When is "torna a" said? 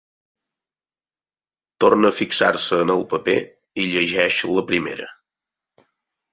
1.85-2.17